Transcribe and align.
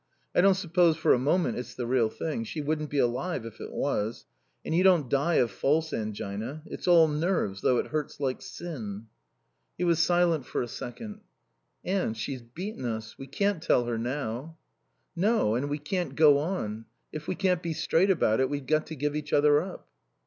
I 0.33 0.41
don't 0.41 0.55
suppose 0.55 0.97
for 0.97 1.13
a 1.13 1.19
moment 1.19 1.59
it's 1.59 1.75
the 1.75 1.85
real 1.85 2.09
thing. 2.09 2.43
She 2.43 2.59
wouldn't 2.59 2.89
be 2.89 2.97
alive 2.97 3.45
if 3.45 3.61
it 3.61 3.71
was. 3.71 4.25
And 4.65 4.73
you 4.73 4.83
don't 4.83 5.11
die 5.11 5.35
of 5.35 5.51
false 5.51 5.93
angina. 5.93 6.63
It's 6.65 6.87
all 6.87 7.07
nerves, 7.07 7.61
though 7.61 7.77
it 7.77 7.85
hurts 7.85 8.19
like 8.19 8.41
sin." 8.41 9.05
He 9.77 9.83
was 9.83 9.99
silent 9.99 10.47
for 10.47 10.63
a 10.63 10.67
second. 10.67 11.21
"Anne 11.85 12.15
she's 12.15 12.41
beaten 12.41 12.83
us. 12.83 13.19
We 13.19 13.27
can't 13.27 13.61
tell 13.61 13.85
her 13.85 13.99
now." 13.99 14.57
"No. 15.15 15.53
And 15.53 15.69
we 15.69 15.77
can't 15.77 16.15
go 16.15 16.39
on. 16.39 16.85
If 17.11 17.27
we 17.27 17.35
can't 17.35 17.61
be 17.61 17.73
straight 17.73 18.09
about 18.09 18.39
it 18.39 18.49
we've 18.49 18.65
got 18.65 18.87
to 18.87 18.95
give 18.95 19.15
each 19.15 19.31
other 19.33 19.61
up." 19.61 19.87